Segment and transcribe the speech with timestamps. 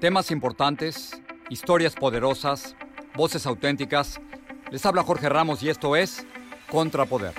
[0.00, 1.20] Temas importantes,
[1.50, 2.74] historias poderosas,
[3.14, 4.18] voces auténticas.
[4.70, 6.26] Les habla Jorge Ramos y esto es
[6.70, 7.34] Contrapoder.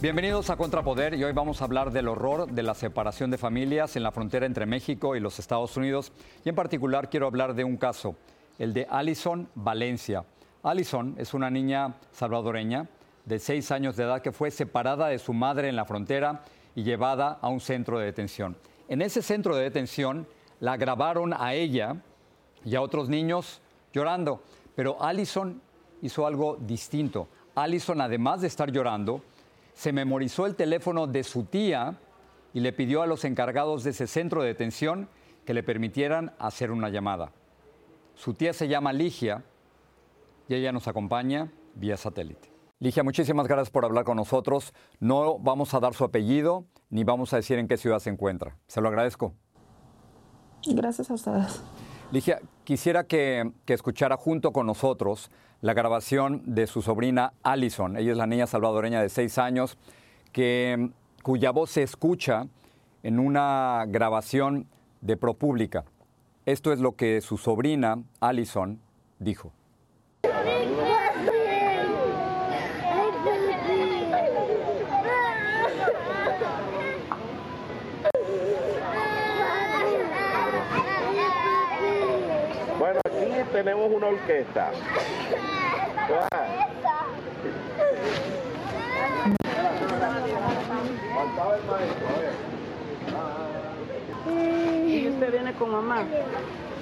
[0.00, 3.96] Bienvenidos a Contrapoder y hoy vamos a hablar del horror de la separación de familias
[3.96, 6.12] en la frontera entre México y los Estados Unidos.
[6.44, 8.14] Y en particular quiero hablar de un caso,
[8.60, 10.24] el de Alison Valencia.
[10.62, 12.88] Alison es una niña salvadoreña
[13.24, 16.44] de seis años de edad que fue separada de su madre en la frontera
[16.76, 18.56] y llevada a un centro de detención.
[18.90, 20.26] En ese centro de detención
[20.58, 22.02] la grabaron a ella
[22.64, 24.42] y a otros niños llorando,
[24.74, 25.62] pero Allison
[26.02, 27.28] hizo algo distinto.
[27.54, 29.22] Allison, además de estar llorando,
[29.74, 32.00] se memorizó el teléfono de su tía
[32.52, 35.08] y le pidió a los encargados de ese centro de detención
[35.46, 37.30] que le permitieran hacer una llamada.
[38.16, 39.44] Su tía se llama Ligia
[40.48, 42.50] y ella nos acompaña vía satélite.
[42.80, 44.74] Ligia, muchísimas gracias por hablar con nosotros.
[44.98, 48.56] No vamos a dar su apellido ni vamos a decir en qué ciudad se encuentra.
[48.66, 49.32] Se lo agradezco.
[50.66, 51.62] Gracias a ustedes.
[52.12, 55.30] Ligia, quisiera que, que, escuchara junto con nosotros
[55.60, 57.96] la grabación de su sobrina Allison.
[57.96, 59.78] Ella es la niña salvadoreña de seis años,
[60.32, 60.90] que,
[61.22, 62.46] cuya voz se escucha
[63.02, 64.66] en una grabación
[65.00, 65.84] de ProPública.
[66.46, 68.80] Esto es lo que su sobrina Allison
[69.18, 69.52] dijo.
[83.62, 84.70] Tenemos una orquesta.
[94.86, 96.04] ¿Y usted viene con mamá?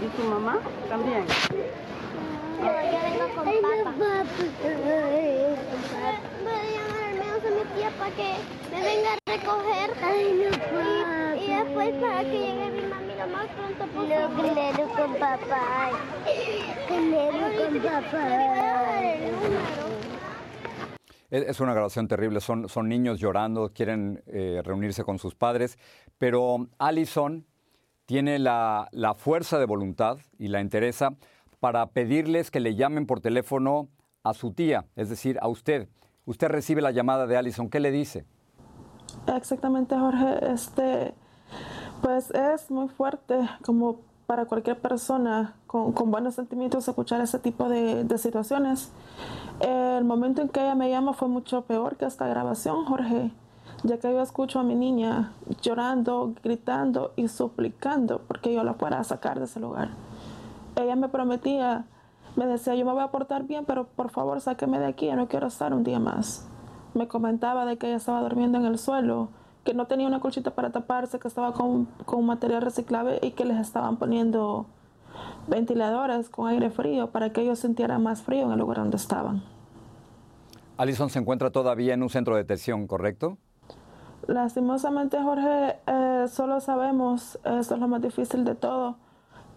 [0.00, 1.24] ¿Y su mamá también?
[2.60, 4.24] No, yo vengo con papá.
[6.44, 8.30] Voy a llamar al menos a mi tía para que
[8.70, 9.88] me venga a recoger.
[10.04, 10.50] Ay, no,
[11.36, 12.87] y, y después para que llegue mi
[13.28, 14.20] más pronto posible.
[14.20, 15.90] No, primero con papá.
[16.86, 19.18] Primero con papá.
[21.30, 25.78] Es una grabación terrible, son, son niños llorando, quieren eh, reunirse con sus padres,
[26.16, 27.44] pero Allison
[28.06, 31.16] tiene la, la fuerza de voluntad y la interesa
[31.60, 33.88] para pedirles que le llamen por teléfono
[34.24, 35.88] a su tía, es decir, a usted.
[36.24, 38.24] Usted recibe la llamada de Allison, ¿qué le dice?
[39.26, 40.52] Exactamente, Jorge.
[40.52, 41.14] Este,
[42.00, 48.06] pues es muy fuerte como para cualquier persona con, buenos sentimientos escuchar ese tipo de,
[48.18, 48.90] situaciones.
[49.60, 53.30] El momento en que ella me llama fue mucho peor que esta grabación, Jorge,
[53.84, 55.32] ya que yo escucho a mi niña
[55.62, 59.90] llorando, gritando y suplicando porque yo la pueda sacar de ese lugar.
[60.76, 61.86] Ella me prometía,
[62.36, 65.16] me decía, yo me voy a portar bien, pero por favor sáqueme de aquí, yo
[65.16, 66.46] no quiero estar un día más.
[66.92, 69.30] Me comentaba de que ella estaba durmiendo en el suelo,
[69.68, 73.44] que no tenía una colchita para taparse, que estaba con, con material reciclable y que
[73.44, 74.64] les estaban poniendo
[75.46, 79.42] ventiladores con aire frío para que ellos sintieran más frío en el lugar donde estaban.
[80.78, 83.36] Alison se encuentra todavía en un centro de detención, ¿correcto?
[84.26, 88.96] Lastimosamente, Jorge, eh, solo sabemos, esto es lo más difícil de todo,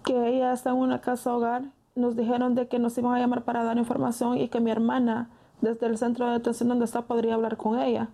[0.04, 1.64] que ella está en una casa hogar.
[1.96, 5.30] Nos dijeron de que nos iban a llamar para dar información y que mi hermana,
[5.62, 8.10] desde el centro de detención donde está, podría hablar con ella.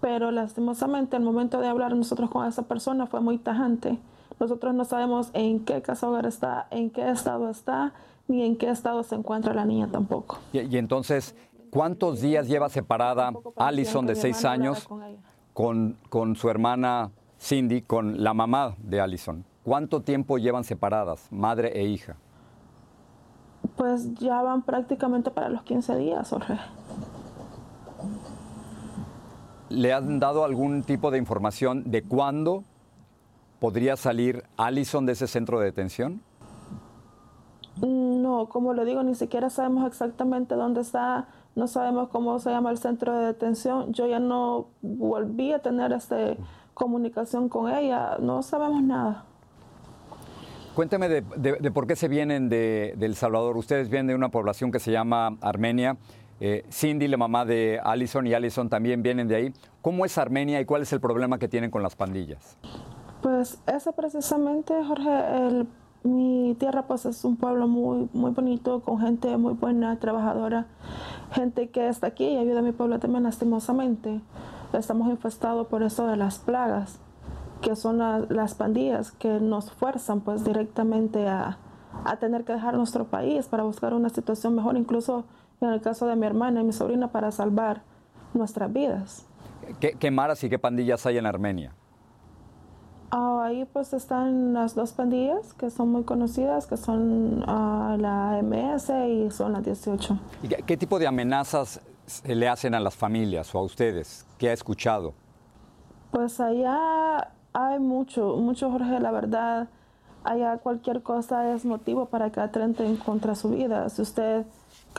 [0.00, 3.98] Pero lastimosamente, el momento de hablar nosotros con esa persona fue muy tajante.
[4.38, 7.92] Nosotros no sabemos en qué casa hogar está, en qué estado está,
[8.28, 10.38] ni en qué estado se encuentra la niña tampoco.
[10.52, 11.34] Y, y entonces,
[11.70, 14.86] ¿cuántos días lleva separada Allison de seis años
[15.52, 17.10] con, con, su hermana
[17.40, 19.44] Cindy, con la mamá de Allison.
[19.64, 22.16] ¿Cuánto tiempo llevan separadas, madre e hija?
[23.76, 26.58] Pues ya van prácticamente para los 15 días, Jorge.
[29.70, 32.64] ¿Le han dado algún tipo de información de cuándo
[33.60, 36.22] podría salir Allison de ese centro de detención?
[37.80, 42.70] No, como lo digo, ni siquiera sabemos exactamente dónde está, no sabemos cómo se llama
[42.70, 43.92] el centro de detención.
[43.92, 46.36] Yo ya no volví a tener este,
[46.74, 49.24] comunicación con ella, no sabemos nada.
[50.74, 53.56] Cuénteme de, por qué se vienen de, El Salvador.
[53.56, 55.96] Ustedes vienen de una población que se llama Armenia.
[56.40, 59.52] Eh, Cindy, la mamá de Allison, y Allison también vienen de ahí.
[59.82, 62.56] ¿Cómo es Armenia y cuál es el problema que tienen con las pandillas?
[63.22, 65.66] Pues ese precisamente, Jorge,
[66.04, 70.66] mi tierra pues es un pueblo muy, muy bonito, con gente muy buena, trabajadora,
[71.32, 74.20] gente que está aquí y ayuda a mi pueblo también lastimosamente.
[74.72, 77.00] Estamos infestados por eso de las plagas,
[77.62, 81.58] que son las pandillas que nos fuerzan pues directamente a,
[82.04, 85.24] a tener que dejar nuestro país para buscar una situación mejor, incluso
[85.60, 87.82] en el caso de mi hermana y mi sobrina, para salvar
[88.34, 89.26] nuestras vidas.
[89.80, 91.74] ¿Qué, qué maras y qué pandillas hay en Armenia?
[93.10, 98.42] Ah, ahí pues están las dos pandillas que son muy conocidas, que son ah, la
[98.42, 100.18] MS y son las 18.
[100.42, 101.80] ¿Y qué, tipo de amenazas
[102.26, 104.26] le hacen a las familias o a ustedes?
[104.36, 105.14] ¿Qué ha escuchado?
[106.10, 109.68] Pues allá hay mucho, mucho Jorge, la verdad.
[110.24, 113.88] Allá cualquier cosa es motivo para que atenten contra su vida.
[113.88, 114.44] Si usted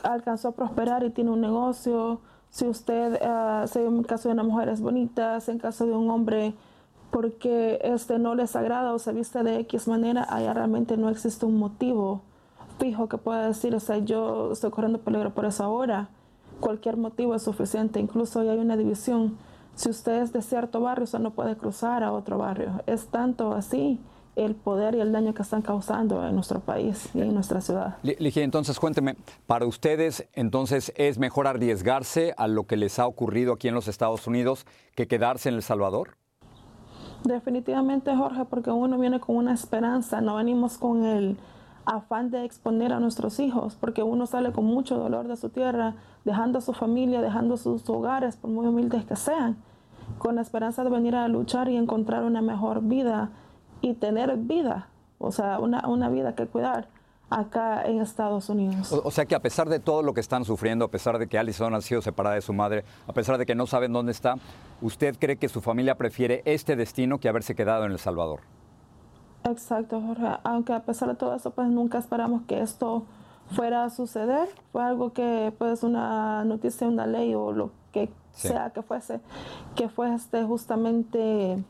[0.02, 2.20] alcanzó a prosperar y tiene un negocio,
[2.50, 5.92] si usted, uh, si en caso de una mujer es bonita, si en caso de
[5.92, 6.54] un hombre
[7.10, 11.44] porque este no les agrada o se viste de X manera, allá realmente no existe
[11.44, 12.22] un motivo
[12.78, 16.08] fijo que pueda decir, o sea, yo estoy corriendo peligro por eso ahora.
[16.60, 19.36] Cualquier motivo es suficiente, incluso hay una división.
[19.74, 22.80] Si usted es de cierto barrio, usted no puede cruzar a otro barrio.
[22.86, 23.98] Es tanto así
[24.36, 27.96] el poder y el daño que están causando en nuestro país y en nuestra ciudad.
[28.02, 29.16] Ligia, entonces cuénteme,
[29.46, 33.88] para ustedes entonces es mejor arriesgarse a lo que les ha ocurrido aquí en los
[33.88, 36.16] Estados Unidos que quedarse en El Salvador?
[37.24, 41.36] Definitivamente, Jorge, porque uno viene con una esperanza, no venimos con el
[41.84, 45.96] afán de exponer a nuestros hijos, porque uno sale con mucho dolor de su tierra,
[46.24, 49.56] dejando a su familia, dejando sus hogares, por muy humildes que sean,
[50.18, 53.30] con la esperanza de venir a luchar y encontrar una mejor vida
[53.80, 54.88] y tener vida,
[55.18, 56.88] o sea, una, una vida que cuidar
[57.30, 58.92] acá en Estados Unidos.
[58.92, 61.38] O, sea que a pesar de todo lo que están sufriendo, a pesar de que
[61.38, 64.34] Alison ha sido separada de su madre, a pesar de que no saben dónde está,
[64.82, 68.40] ¿usted cree que su familia prefiere este destino que haberse quedado en El Salvador?
[69.44, 70.38] Exacto, Jorge.
[70.42, 73.04] Aunque a pesar de todo eso, pues nunca esperamos que esto
[73.52, 74.48] fuera a suceder.
[74.72, 79.20] Fue algo que, pues, una noticia, una ley o lo que sea que fuese,
[79.74, 81.62] que fue este, justamente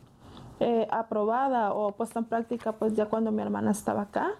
[0.61, 4.37] eh, aprobada o puesta en práctica, pues ya cuando mi hermana estaba acá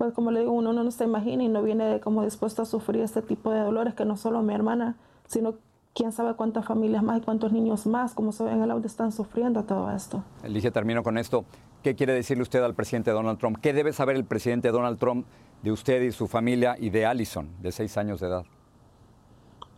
[0.00, 3.02] pues como le digo, uno no se imagina y no viene como dispuesto a sufrir
[3.02, 4.96] este tipo de dolores que no solo mi hermana,
[5.26, 5.56] sino
[5.92, 8.86] quién sabe cuántas familias más y cuántos niños más, como se ve en el audio,
[8.86, 10.24] están sufriendo todo esto.
[10.42, 11.44] Elige, termino con esto.
[11.82, 13.58] ¿Qué quiere decirle usted al presidente Donald Trump?
[13.60, 15.26] ¿Qué debe saber el presidente Donald Trump
[15.62, 18.46] de usted y su familia y de Allison, de seis años de edad?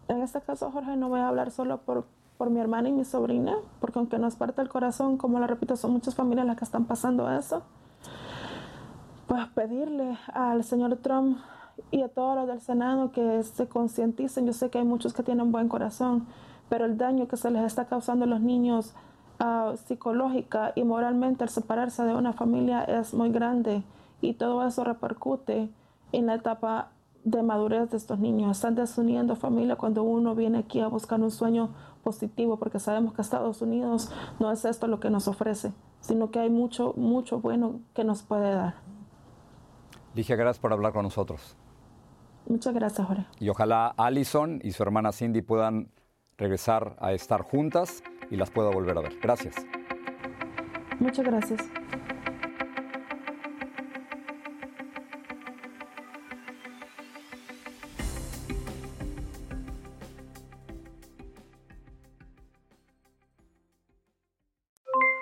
[0.06, 2.04] En este caso, Jorge, no voy a hablar solo por,
[2.42, 5.76] por mi hermana y mi sobrina, porque aunque nos parte el corazón, como lo repito,
[5.76, 7.62] son muchas familias las que están pasando eso
[9.28, 11.38] pues pedirle al señor Trump
[11.92, 14.44] y a todos los del Senado que se concienticen.
[14.44, 16.26] Yo sé que hay muchos que tienen buen corazón,
[16.68, 18.92] pero el daño que se les está causando a los niños
[19.40, 23.84] uh, psicológica y moralmente al separarse de una familia es muy grande
[24.20, 25.70] y todo eso repercute
[26.10, 26.90] en la etapa
[27.24, 28.58] de madurez de estos niños.
[28.58, 31.70] Están desuniendo familia cuando uno viene aquí a buscar un sueño
[32.02, 36.40] positivo, porque sabemos que Estados Unidos no es esto lo que nos ofrece, sino que
[36.40, 38.74] hay mucho, mucho bueno que nos puede dar.
[40.14, 41.56] Ligia, gracias por hablar con nosotros.
[42.46, 43.24] Muchas gracias, Jorge.
[43.38, 45.88] Y ojalá Allison y su hermana Cindy puedan
[46.36, 49.18] regresar a estar juntas y las pueda volver a ver.
[49.20, 49.54] Gracias.
[50.98, 51.60] Muchas gracias.